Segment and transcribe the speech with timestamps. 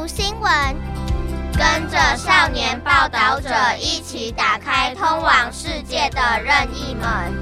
[0.00, 0.50] 读新闻，
[1.52, 7.36] 跟着少年报道者一起打开通往世界的任意门。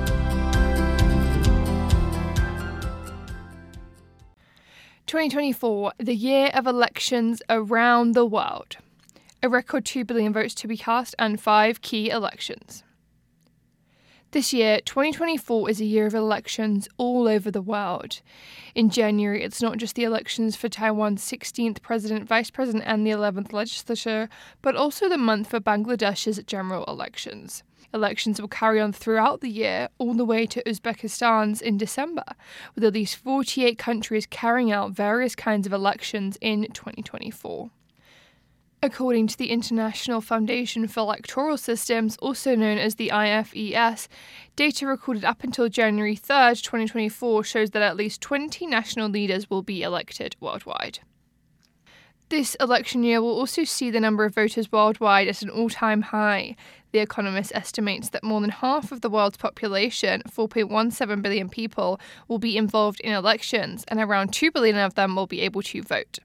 [5.07, 8.79] 2024, the year of elections around the world.
[9.41, 12.83] A record 2 billion votes to be cast and five key elections.
[14.31, 18.21] This year, 2024, is a year of elections all over the world.
[18.75, 23.11] In January, it's not just the elections for Taiwan's 16th president, vice president, and the
[23.11, 24.29] 11th legislature,
[24.61, 27.63] but also the month for Bangladesh's general elections.
[27.95, 32.25] Elections will carry on throughout the year, all the way to Uzbekistan's in December,
[32.75, 37.71] with at least 48 countries carrying out various kinds of elections in 2024.
[38.81, 44.07] According to the International Foundation for Electoral Systems, also known as the IFES,
[44.55, 49.63] data recorded up until January 3, 2024, shows that at least 20 national leaders will
[49.63, 51.01] be elected worldwide.
[52.29, 56.03] This election year will also see the number of voters worldwide at an all time
[56.03, 56.55] high.
[56.93, 62.39] The Economist estimates that more than half of the world's population, 4.17 billion people, will
[62.39, 66.21] be involved in elections, and around 2 billion of them will be able to vote.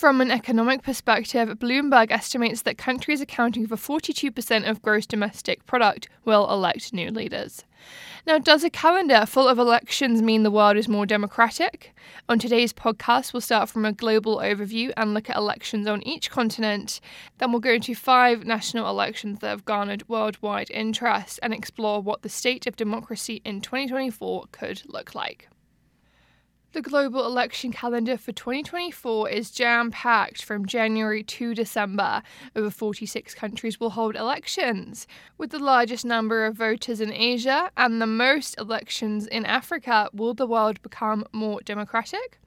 [0.00, 6.08] From an economic perspective, Bloomberg estimates that countries accounting for 42% of gross domestic product
[6.24, 7.66] will elect new leaders.
[8.26, 11.94] Now, does a calendar full of elections mean the world is more democratic?
[12.30, 16.30] On today's podcast, we'll start from a global overview and look at elections on each
[16.30, 17.02] continent.
[17.36, 22.22] Then we'll go into five national elections that have garnered worldwide interest and explore what
[22.22, 25.50] the state of democracy in 2024 could look like.
[26.72, 32.22] The global election calendar for 2024 is jam packed from January to December.
[32.54, 35.08] Over 46 countries will hold elections.
[35.36, 40.32] With the largest number of voters in Asia and the most elections in Africa, will
[40.32, 42.38] the world become more democratic?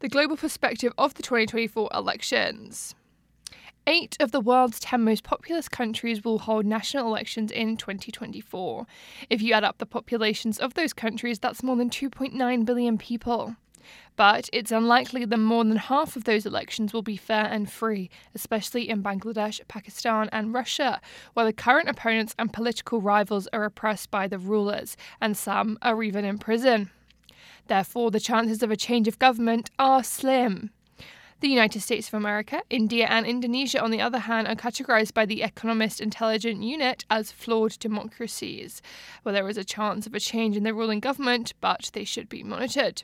[0.00, 2.96] The global perspective of the 2024 elections.
[3.86, 8.86] Eight of the world's 10 most populous countries will hold national elections in 2024.
[9.28, 13.56] If you add up the populations of those countries, that's more than 2.9 billion people.
[14.16, 18.08] But it's unlikely that more than half of those elections will be fair and free,
[18.34, 20.98] especially in Bangladesh, Pakistan, and Russia,
[21.34, 26.02] where the current opponents and political rivals are oppressed by the rulers, and some are
[26.02, 26.90] even in prison.
[27.66, 30.70] Therefore, the chances of a change of government are slim.
[31.44, 35.26] The United States of America, India, and Indonesia, on the other hand, are categorized by
[35.26, 38.80] the Economist Intelligence Unit as flawed democracies,
[39.22, 42.30] where there is a chance of a change in the ruling government, but they should
[42.30, 43.02] be monitored.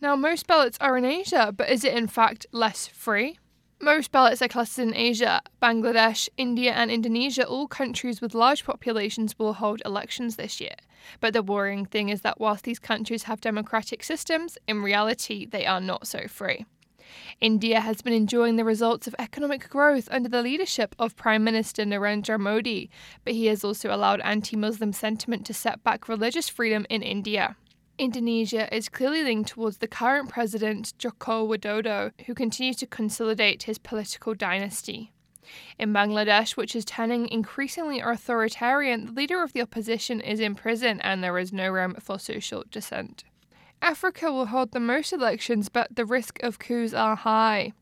[0.00, 3.40] Now, most ballots are in Asia, but is it in fact less free?
[3.80, 5.40] Most ballots are clustered in Asia.
[5.60, 10.76] Bangladesh, India, and Indonesia, all countries with large populations, will hold elections this year.
[11.18, 15.66] But the worrying thing is that whilst these countries have democratic systems, in reality, they
[15.66, 16.64] are not so free.
[17.40, 21.84] India has been enjoying the results of economic growth under the leadership of Prime Minister
[21.84, 22.90] Narendra Modi,
[23.24, 27.56] but he has also allowed anti Muslim sentiment to set back religious freedom in India.
[27.96, 33.78] Indonesia is clearly linked towards the current president, Joko Widodo, who continues to consolidate his
[33.78, 35.12] political dynasty.
[35.78, 41.00] In Bangladesh, which is turning increasingly authoritarian, the leader of the opposition is in prison
[41.02, 43.24] and there is no room for social dissent.
[43.82, 47.72] Africa will hold the most elections, but the risk of coups are high.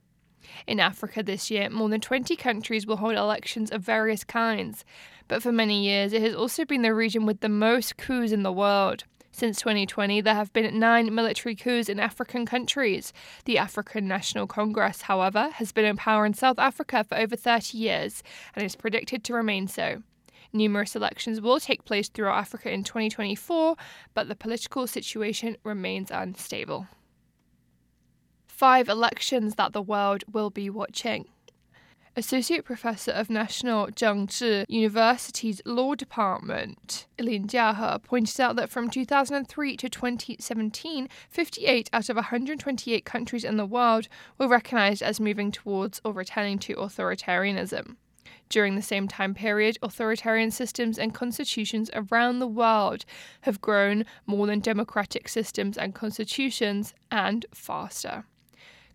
[0.66, 4.84] In Africa this year, more than 20 countries will hold elections of various kinds,
[5.28, 8.42] but for many years it has also been the region with the most coups in
[8.42, 9.04] the world.
[9.34, 13.14] Since 2020, there have been nine military coups in African countries.
[13.46, 17.78] The African National Congress, however, has been in power in South Africa for over 30
[17.78, 18.22] years
[18.54, 20.02] and is predicted to remain so.
[20.52, 23.76] Numerous elections will take place throughout Africa in 2024,
[24.12, 26.86] but the political situation remains unstable.
[28.46, 31.26] Five elections that the world will be watching.
[32.14, 39.76] Associate Professor of National Zhengzhi University's Law Department, Lin Jiahe, pointed out that from 2003
[39.78, 46.02] to 2017, 58 out of 128 countries in the world were recognized as moving towards
[46.04, 47.96] or returning to authoritarianism.
[48.52, 53.06] During the same time period, authoritarian systems and constitutions around the world
[53.40, 58.24] have grown more than democratic systems and constitutions, and faster.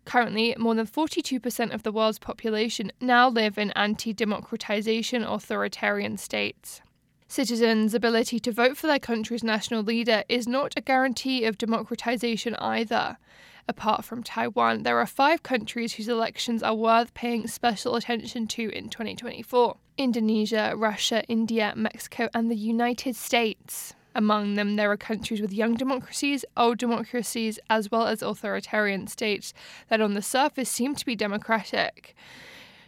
[0.04, 6.80] Currently, more than 42% of the world's population now live in anti democratization authoritarian states.
[7.26, 12.54] Citizens' ability to vote for their country's national leader is not a guarantee of democratization
[12.60, 13.18] either.
[13.68, 18.70] Apart from Taiwan, there are five countries whose elections are worth paying special attention to
[18.70, 23.94] in 2024 Indonesia, Russia, India, Mexico, and the United States.
[24.14, 29.52] Among them, there are countries with young democracies, old democracies, as well as authoritarian states
[29.90, 32.16] that on the surface seem to be democratic.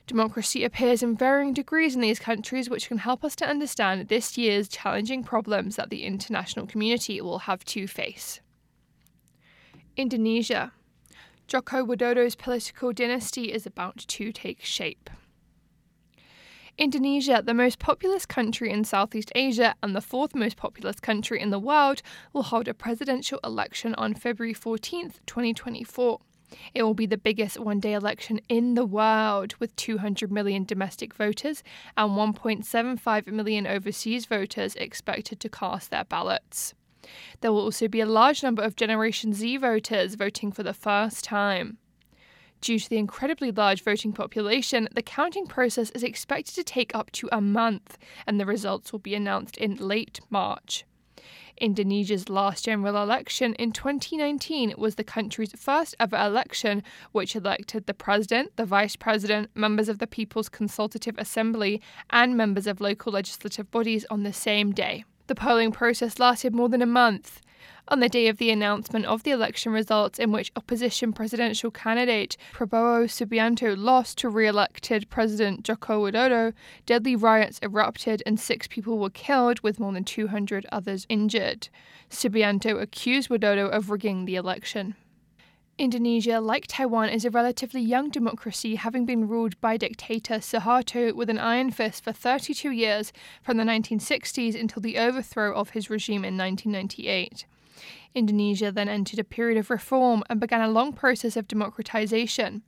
[0.06, 4.38] Democracy appears in varying degrees in these countries, which can help us to understand this
[4.38, 8.40] year's challenging problems that the international community will have to face.
[9.96, 10.72] Indonesia.
[11.46, 15.10] Joko Widodo's political dynasty is about to take shape.
[16.78, 21.50] Indonesia, the most populous country in Southeast Asia and the fourth most populous country in
[21.50, 22.00] the world,
[22.32, 26.20] will hold a presidential election on February 14, 2024.
[26.74, 31.14] It will be the biggest one day election in the world, with 200 million domestic
[31.14, 31.62] voters
[31.96, 36.74] and 1.75 million overseas voters expected to cast their ballots.
[37.40, 41.24] There will also be a large number of Generation Z voters voting for the first
[41.24, 41.78] time.
[42.60, 47.10] Due to the incredibly large voting population, the counting process is expected to take up
[47.12, 47.96] to a month,
[48.26, 50.84] and the results will be announced in late March.
[51.60, 56.82] Indonesia's last general election in 2019 was the country's first ever election,
[57.12, 62.66] which elected the president, the vice president, members of the People's Consultative Assembly, and members
[62.66, 65.04] of local legislative bodies on the same day.
[65.30, 67.40] The polling process lasted more than a month.
[67.86, 72.36] On the day of the announcement of the election results, in which opposition presidential candidate
[72.52, 76.52] Prabowo Subianto lost to re elected President Joko Widodo,
[76.84, 81.68] deadly riots erupted and six people were killed, with more than 200 others injured.
[82.10, 84.96] Subianto accused Widodo of rigging the election.
[85.80, 91.30] Indonesia, like Taiwan, is a relatively young democracy, having been ruled by dictator Suharto with
[91.30, 96.22] an iron fist for 32 years from the 1960s until the overthrow of his regime
[96.22, 97.46] in 1998.
[98.14, 102.60] Indonesia then entered a period of reform and began a long process of democratization.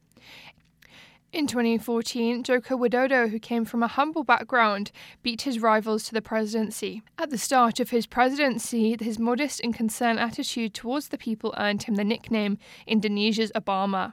[1.33, 4.93] In 2014, Joko Widodo, who came from a humble background,
[5.23, 7.03] beat his rivals to the presidency.
[7.17, 11.85] At the start of his presidency, his modest and concerned attitude towards the people earned
[11.85, 14.13] him the nickname Indonesia's Obama.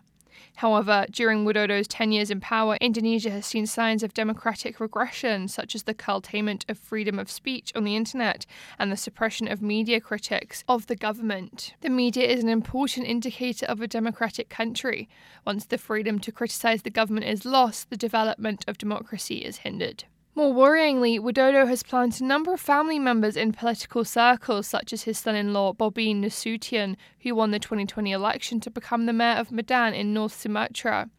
[0.57, 5.75] However, during Widodo's 10 years in power, Indonesia has seen signs of democratic regression, such
[5.75, 8.45] as the curtailment of freedom of speech on the internet
[8.77, 11.73] and the suppression of media critics of the government.
[11.81, 15.09] The media is an important indicator of a democratic country.
[15.45, 20.03] Once the freedom to criticize the government is lost, the development of democracy is hindered.
[20.35, 25.03] More worryingly, Widodo has planted a number of family members in political circles, such as
[25.03, 29.37] his son in law, Bobby Nasution, who won the 2020 election to become the mayor
[29.37, 31.09] of Medan in North Sumatra.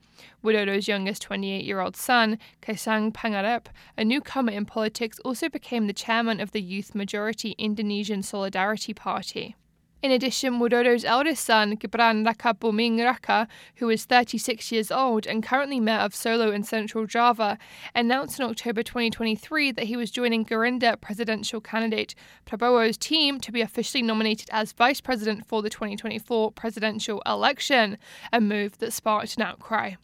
[0.43, 3.67] Widodo's youngest 28 year old son, Kaesang Pangarep,
[3.99, 9.57] a newcomer in politics, also became the chairman of the youth majority Indonesian Solidarity Party.
[10.03, 15.79] In addition, Widodo's eldest son, Gibran Rakabuming Raka, who is 36 years old and currently
[15.79, 17.59] mayor of Solo in central Java,
[17.95, 22.15] announced in October 2023 that he was joining Gerindra presidential candidate
[22.47, 27.99] Prabowo's team to be officially nominated as vice president for the 2024 presidential election,
[28.33, 29.97] a move that sparked an outcry.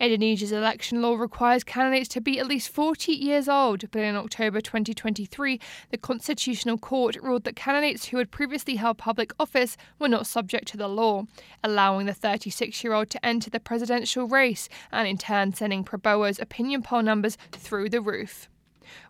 [0.00, 4.60] Indonesia's election law requires candidates to be at least 40 years old, but in October
[4.60, 5.60] 2023,
[5.90, 10.68] the Constitutional Court ruled that candidates who had previously held public office were not subject
[10.68, 11.24] to the law,
[11.64, 16.38] allowing the 36 year old to enter the presidential race and in turn sending Prabowo's
[16.38, 18.48] opinion poll numbers through the roof.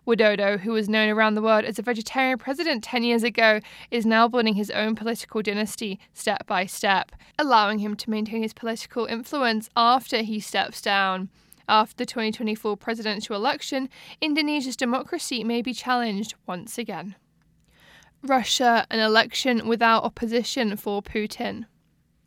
[0.05, 3.59] Widodo, who was known around the world as a vegetarian president 10 years ago,
[3.91, 8.53] is now building his own political dynasty step by step, allowing him to maintain his
[8.53, 11.29] political influence after he steps down.
[11.67, 13.89] After the 2024 presidential election,
[14.21, 17.15] Indonesia's democracy may be challenged once again.
[18.21, 21.65] Russia, an election without opposition for Putin.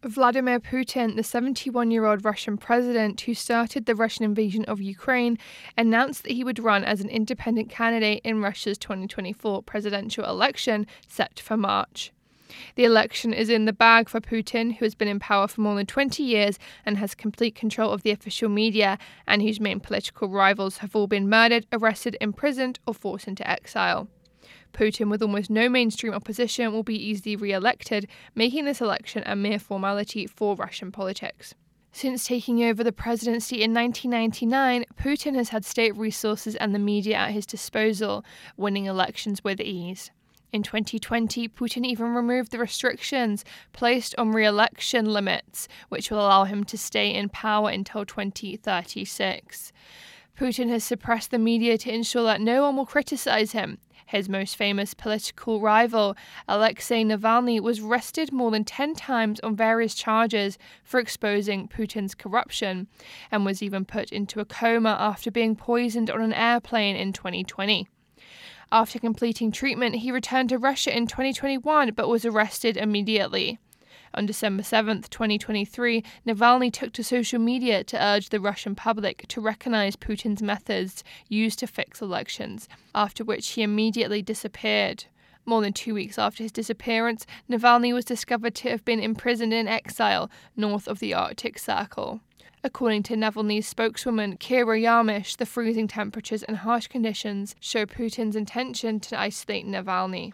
[0.06, 5.36] Vladimir Putin, the 71 year old Russian president who started the Russian invasion of Ukraine,
[5.76, 11.40] announced that he would run as an independent candidate in Russia's 2024 presidential election set
[11.40, 12.12] for March.
[12.76, 15.74] The election is in the bag for Putin, who has been in power for more
[15.74, 20.28] than 20 years and has complete control of the official media, and whose main political
[20.28, 24.08] rivals have all been murdered, arrested, imprisoned, or forced into exile.
[24.76, 29.34] Putin, with almost no mainstream opposition, will be easily re elected, making this election a
[29.34, 31.54] mere formality for Russian politics.
[31.92, 37.16] Since taking over the presidency in 1999, Putin has had state resources and the media
[37.16, 38.22] at his disposal,
[38.58, 40.10] winning elections with ease.
[40.52, 46.44] In 2020, Putin even removed the restrictions placed on re election limits, which will allow
[46.44, 49.72] him to stay in power until 2036.
[50.38, 54.56] Putin has suppressed the media to ensure that no one will criticize him, his most
[54.56, 56.16] famous political rival,
[56.48, 62.86] Alexei Navalny, was arrested more than 10 times on various charges for exposing Putin's corruption
[63.30, 67.88] and was even put into a coma after being poisoned on an airplane in 2020.
[68.72, 73.58] After completing treatment, he returned to Russia in 2021 but was arrested immediately.
[74.16, 79.42] On December 7, 2023, Navalny took to social media to urge the Russian public to
[79.42, 85.04] recognize Putin's methods used to fix elections, after which he immediately disappeared.
[85.44, 89.68] More than two weeks after his disappearance, Navalny was discovered to have been imprisoned in
[89.68, 92.20] exile north of the Arctic Circle.
[92.64, 98.98] According to Navalny's spokeswoman, Kira Yarmysh, the freezing temperatures and harsh conditions show Putin's intention
[99.00, 100.32] to isolate Navalny.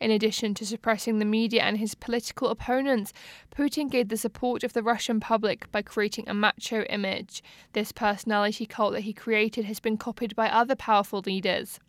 [0.00, 3.12] In addition to suppressing the media and his political opponents,
[3.54, 7.42] Putin gained the support of the Russian public by creating a macho image.
[7.72, 11.80] This personality cult that he created has been copied by other powerful leaders.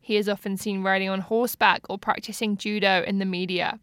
[0.00, 3.80] He is often seen riding on horseback or practicing judo in the media.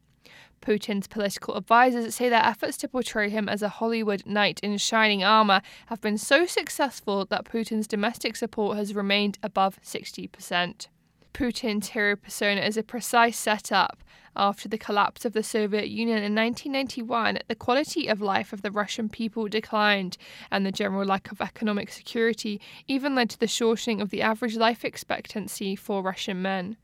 [0.61, 5.23] Putin's political advisors say their efforts to portray him as a Hollywood knight in shining
[5.23, 10.87] armor have been so successful that Putin's domestic support has remained above 60%.
[11.33, 14.03] Putin's hero persona is a precise setup.
[14.35, 18.71] After the collapse of the Soviet Union in 1991, the quality of life of the
[18.71, 20.17] Russian people declined,
[20.51, 24.55] and the general lack of economic security even led to the shortening of the average
[24.55, 26.77] life expectancy for Russian men.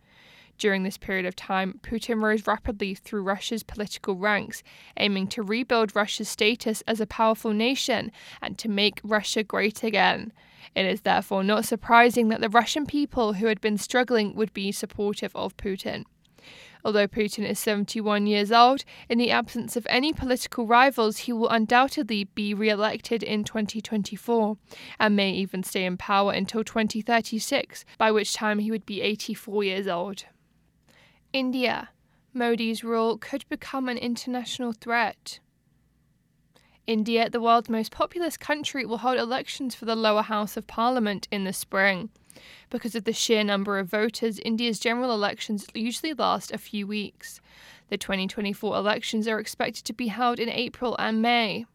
[0.60, 4.62] During this period of time, Putin rose rapidly through Russia's political ranks,
[4.98, 8.12] aiming to rebuild Russia's status as a powerful nation
[8.42, 10.34] and to make Russia great again.
[10.76, 14.74] It is therefore not surprising that the Russian people who had been struggling would be
[14.74, 16.04] supportive of Putin.
[16.84, 21.48] Although Putin is 71 years old, in the absence of any political rivals, he will
[21.48, 24.58] undoubtedly be re elected in 2024
[25.00, 29.64] and may even stay in power until 2036, by which time he would be 84
[29.64, 30.26] years old.
[31.32, 31.90] India.
[32.34, 35.40] Modi's rule could become an international threat.
[36.88, 41.28] India, the world's most populous country, will hold elections for the lower house of parliament
[41.32, 42.10] in the spring.
[42.72, 47.42] Because of the sheer number of voters, India's general elections usually last a few weeks.
[47.90, 51.66] The 2024 elections are expected to be held in April and May.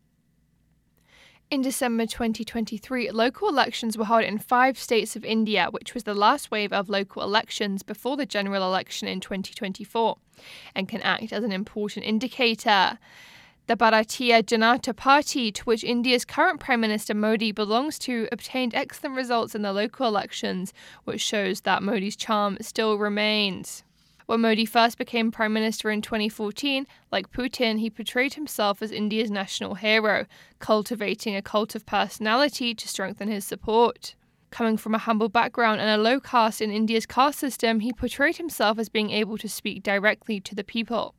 [1.54, 6.12] In December 2023, local elections were held in five states of India, which was the
[6.12, 10.16] last wave of local elections before the general election in 2024,
[10.74, 12.98] and can act as an important indicator.
[13.68, 19.14] The Bharatiya Janata Party, to which India's current Prime Minister Modi belongs to, obtained excellent
[19.14, 23.84] results in the local elections, which shows that Modi's charm still remains.
[24.26, 29.30] When Modi first became Prime Minister in 2014, like Putin, he portrayed himself as India's
[29.30, 30.24] national hero,
[30.60, 34.14] cultivating a cult of personality to strengthen his support.
[34.50, 38.38] Coming from a humble background and a low caste in India's caste system, he portrayed
[38.38, 41.14] himself as being able to speak directly to the people.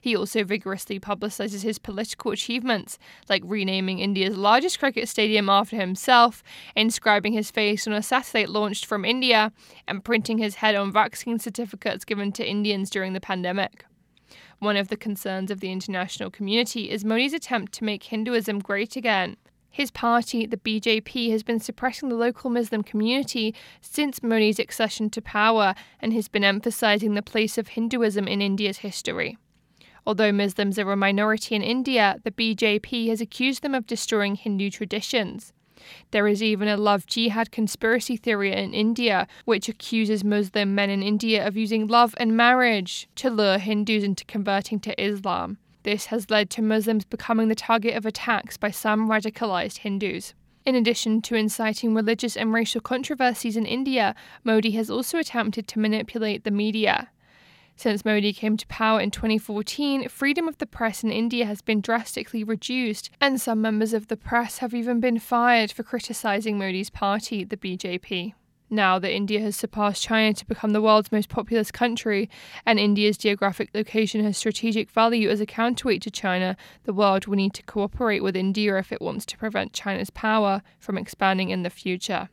[0.00, 6.42] He also vigorously publicises his political achievements, like renaming India's largest cricket stadium after himself,
[6.76, 9.52] inscribing his face on a satellite launched from India,
[9.86, 13.84] and printing his head on vaccine certificates given to Indians during the pandemic.
[14.58, 18.94] One of the concerns of the international community is Modi's attempt to make Hinduism great
[18.94, 19.36] again.
[19.70, 25.22] His party, the BJP, has been suppressing the local Muslim community since Modi's accession to
[25.22, 29.38] power and has been emphasizing the place of Hinduism in India's history.
[30.06, 34.70] Although Muslims are a minority in India, the BJP has accused them of destroying Hindu
[34.70, 35.52] traditions.
[36.10, 41.02] There is even a love jihad conspiracy theory in India, which accuses Muslim men in
[41.02, 45.58] India of using love and marriage to lure Hindus into converting to Islam.
[45.82, 50.34] This has led to Muslims becoming the target of attacks by some radicalized Hindus.
[50.66, 54.14] In addition to inciting religious and racial controversies in India,
[54.44, 57.08] Modi has also attempted to manipulate the media.
[57.80, 61.80] Since Modi came to power in 2014, freedom of the press in India has been
[61.80, 66.90] drastically reduced, and some members of the press have even been fired for criticizing Modi's
[66.90, 68.34] party, the BJP.
[68.68, 72.28] Now that India has surpassed China to become the world's most populous country,
[72.66, 77.36] and India's geographic location has strategic value as a counterweight to China, the world will
[77.36, 81.62] need to cooperate with India if it wants to prevent China's power from expanding in
[81.62, 82.28] the future.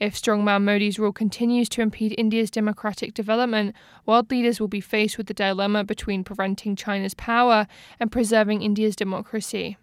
[0.00, 3.74] If strongman Modi's rule continues to impede India's democratic development,
[4.06, 7.66] world leaders will be faced with the dilemma between preventing China's power
[7.98, 9.76] and preserving India's democracy.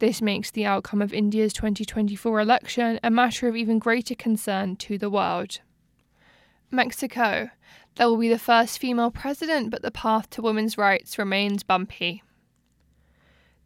[0.00, 4.98] This makes the outcome of India's 2024 election a matter of even greater concern to
[4.98, 5.60] the world.
[6.70, 7.50] Mexico.
[7.96, 12.22] There will be the first female president, but the path to women's rights remains bumpy.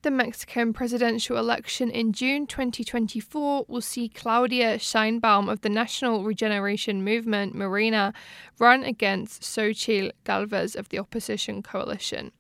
[0.05, 7.03] The Mexican presidential election in June 2024 will see Claudia Sheinbaum of the National Regeneration
[7.03, 8.13] Movement, Morena,
[8.59, 12.33] run against Xochitl Galvez of the opposition coalition.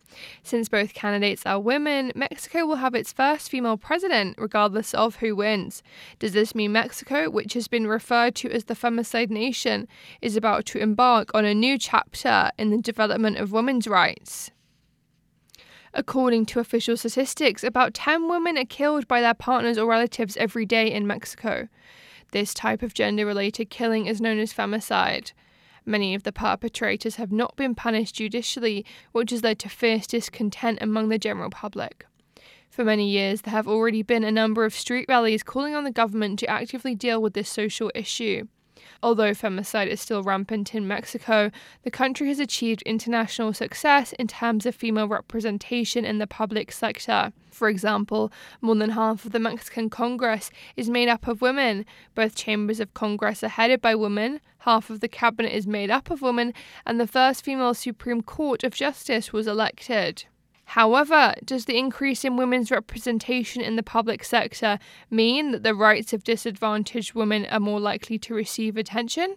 [0.42, 5.35] Since both candidates are women, Mexico will have its first female president, regardless of who
[5.35, 5.83] wins.
[6.18, 9.88] Does this mean Mexico, which has been referred to as the femicide nation,
[10.21, 14.50] is about to embark on a new chapter in the development of women's rights?
[15.97, 20.67] According to official statistics, about 10 women are killed by their partners or relatives every
[20.67, 21.69] day in Mexico.
[22.33, 25.31] This type of gender related killing is known as femicide.
[25.87, 30.81] Many of the perpetrators have not been punished judicially, which has led to fierce discontent
[30.81, 32.07] among the general public.
[32.71, 35.93] For many years, there have already been a number of street rallies calling on the
[35.93, 38.49] government to actively deal with this social issue.
[39.03, 41.51] Although femicide is still rampant in Mexico,
[41.83, 47.33] the country has achieved international success in terms of female representation in the public sector.
[47.51, 51.87] For example, more than half of the Mexican Congress is made up of women.
[52.15, 56.11] Both chambers of Congress are headed by women, half of the cabinet is made up
[56.11, 56.53] of women,
[56.85, 60.25] and the first female Supreme Court of Justice was elected.
[60.66, 64.78] However, does the increase in women's representation in the public sector
[65.11, 69.37] mean that the rights of disadvantaged women are more likely to receive attention?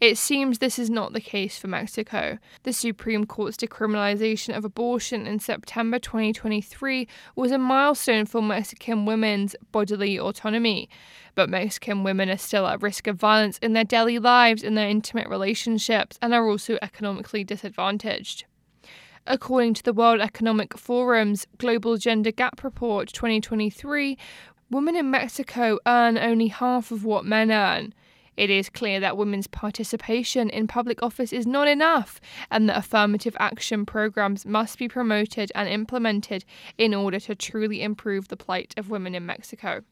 [0.00, 2.38] It seems this is not the case for Mexico.
[2.62, 7.06] The Supreme Court's decriminalization of abortion in September 2023
[7.36, 10.88] was a milestone for Mexican women's bodily autonomy.
[11.34, 14.88] But Mexican women are still at risk of violence in their daily lives and their
[14.88, 18.46] intimate relationships and are also economically disadvantaged.
[19.26, 24.16] According to the World Economic Forum's Global Gender Gap Report 2023,
[24.70, 27.92] women in Mexico earn only half of what men earn.
[28.38, 32.18] It is clear that women's participation in public office is not enough
[32.50, 36.46] and that affirmative action programs must be promoted and implemented
[36.78, 39.82] in order to truly improve the plight of women in Mexico.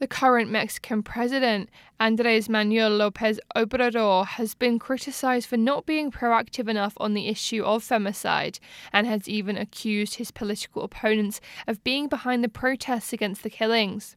[0.00, 1.68] The current Mexican president,
[2.00, 7.62] Andres Manuel Lopez Obrador, has been criticized for not being proactive enough on the issue
[7.62, 8.60] of femicide
[8.94, 14.16] and has even accused his political opponents of being behind the protests against the killings.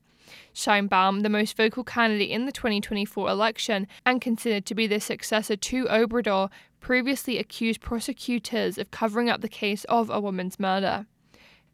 [0.56, 5.58] Sheinbaum, the most vocal candidate in the 2024 election and considered to be the successor
[5.58, 6.50] to Obrador,
[6.80, 11.08] previously accused prosecutors of covering up the case of a woman's murder.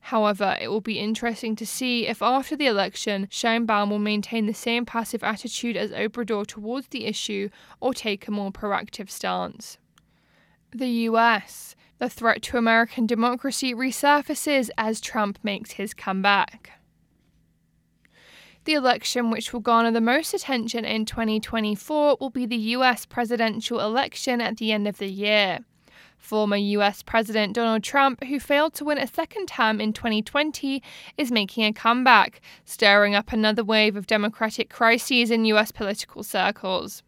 [0.01, 4.53] However, it will be interesting to see if after the election, Sheinbaum will maintain the
[4.53, 9.77] same passive attitude as Obrador towards the issue or take a more proactive stance.
[10.71, 11.75] The US.
[11.99, 16.71] The threat to American democracy resurfaces as Trump makes his comeback.
[18.63, 23.79] The election which will garner the most attention in 2024 will be the US presidential
[23.79, 25.59] election at the end of the year.
[26.19, 30.83] Former US President Donald Trump, who failed to win a second term in 2020,
[31.17, 37.01] is making a comeback, stirring up another wave of Democratic crises in US political circles.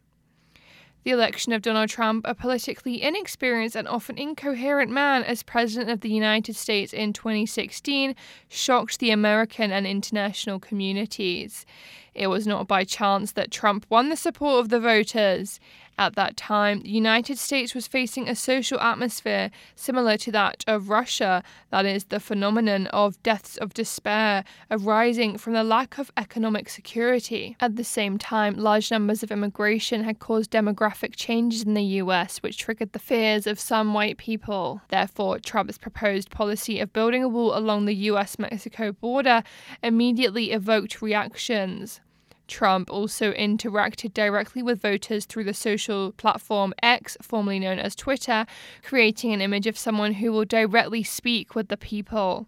[1.04, 6.00] The election of Donald Trump, a politically inexperienced and often incoherent man, as President of
[6.00, 8.14] the United States in 2016,
[8.48, 11.66] shocked the American and international communities.
[12.14, 15.58] It was not by chance that Trump won the support of the voters.
[15.98, 20.88] At that time, the United States was facing a social atmosphere similar to that of
[20.88, 26.68] Russia, that is, the phenomenon of deaths of despair arising from the lack of economic
[26.68, 27.56] security.
[27.60, 32.38] At the same time, large numbers of immigration had caused demographic changes in the US,
[32.38, 34.82] which triggered the fears of some white people.
[34.88, 39.42] Therefore, Trump's proposed policy of building a wall along the US Mexico border
[39.82, 42.01] immediately evoked reactions.
[42.48, 48.46] Trump also interacted directly with voters through the social platform X, formerly known as Twitter,
[48.82, 52.46] creating an image of someone who will directly speak with the people.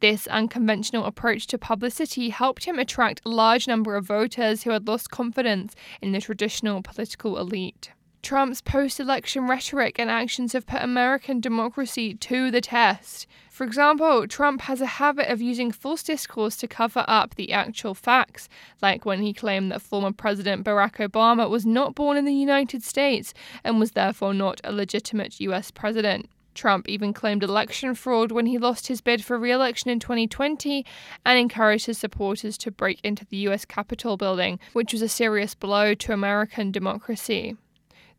[0.00, 4.86] This unconventional approach to publicity helped him attract a large number of voters who had
[4.86, 7.90] lost confidence in the traditional political elite.
[8.28, 13.26] Trump's post election rhetoric and actions have put American democracy to the test.
[13.50, 17.94] For example, Trump has a habit of using false discourse to cover up the actual
[17.94, 18.50] facts,
[18.82, 22.82] like when he claimed that former President Barack Obama was not born in the United
[22.82, 23.32] States
[23.64, 26.28] and was therefore not a legitimate US president.
[26.54, 30.84] Trump even claimed election fraud when he lost his bid for re election in 2020
[31.24, 35.54] and encouraged his supporters to break into the US Capitol building, which was a serious
[35.54, 37.56] blow to American democracy.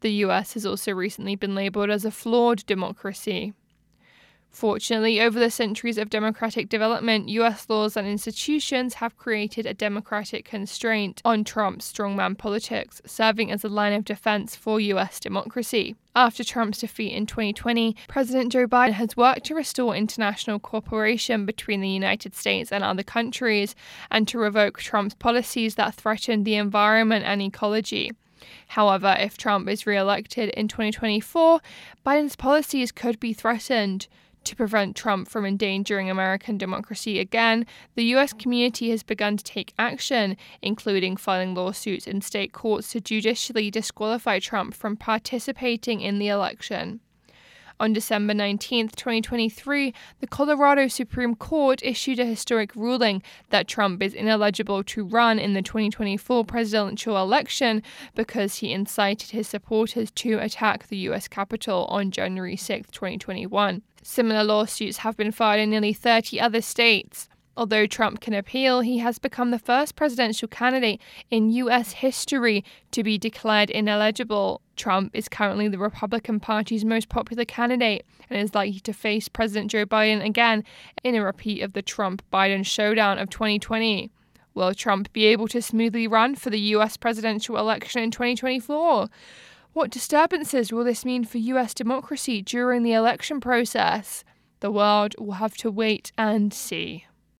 [0.01, 3.53] The US has also recently been labeled as a flawed democracy.
[4.51, 10.43] Fortunately, over the centuries of democratic development, US laws and institutions have created a democratic
[10.43, 15.95] constraint on Trump's strongman politics, serving as a line of defense for US democracy.
[16.15, 21.81] After Trump's defeat in 2020, President Joe Biden has worked to restore international cooperation between
[21.81, 23.75] the United States and other countries
[24.09, 28.11] and to revoke Trump's policies that threatened the environment and ecology.
[28.69, 31.59] However, if Trump is re elected in 2024,
[32.05, 34.07] Biden's policies could be threatened.
[34.45, 39.73] To prevent Trump from endangering American democracy again, the US community has begun to take
[39.77, 46.29] action, including filing lawsuits in state courts to judicially disqualify Trump from participating in the
[46.29, 47.01] election.
[47.81, 54.13] On December 19, 2023, the Colorado Supreme Court issued a historic ruling that Trump is
[54.13, 57.81] ineligible to run in the 2024 presidential election
[58.15, 61.29] because he incited his supporters to attack the U.S.
[61.29, 63.81] Capitol on January 6, 2021.
[64.03, 67.29] Similar lawsuits have been filed in nearly 30 other states.
[67.59, 71.91] Although Trump can appeal, he has become the first presidential candidate in U.S.
[71.91, 74.61] history to be declared ineligible.
[74.77, 79.71] Trump is currently the Republican Party's most popular candidate and is likely to face President
[79.71, 80.63] Joe Biden again
[81.03, 84.09] in a repeat of the Trump Biden showdown of 2020.
[84.53, 89.09] Will Trump be able to smoothly run for the US presidential election in 2024?
[89.73, 94.23] What disturbances will this mean for US democracy during the election process?
[94.61, 97.05] The world will have to wait and see.